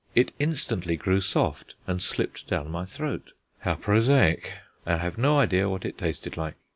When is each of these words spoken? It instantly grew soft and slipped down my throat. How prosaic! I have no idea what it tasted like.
It 0.15 0.31
instantly 0.39 0.95
grew 0.97 1.21
soft 1.21 1.75
and 1.85 2.01
slipped 2.01 2.47
down 2.47 2.71
my 2.71 2.85
throat. 2.85 3.33
How 3.59 3.75
prosaic! 3.75 4.53
I 4.83 4.97
have 4.97 5.19
no 5.19 5.37
idea 5.37 5.69
what 5.69 5.85
it 5.85 5.99
tasted 5.99 6.37
like. 6.37 6.55